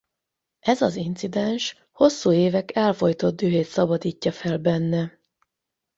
[0.59, 5.19] Ez az incidens hosszú évek elfojtott dühét szabadítja fel benne.